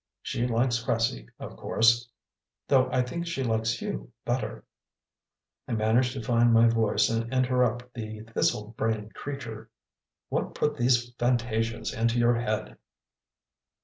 She 0.23 0.47
likes 0.47 0.83
Cressie, 0.83 1.29
of 1.39 1.55
course, 1.55 2.09
though 2.67 2.89
I 2.91 3.03
think 3.03 3.27
she 3.27 3.43
likes 3.43 3.83
you 3.83 4.11
better" 4.25 4.63
I 5.67 5.73
managed 5.73 6.13
to 6.13 6.23
find 6.23 6.51
my 6.51 6.67
voice 6.67 7.07
and 7.07 7.31
interrupt 7.31 7.93
the 7.93 8.21
thistle 8.21 8.69
brained 8.75 9.13
creature. 9.13 9.69
"What 10.29 10.55
put 10.55 10.75
these 10.75 11.13
fantasias 11.17 11.93
into 11.95 12.17
your 12.17 12.33
head?" 12.39 12.77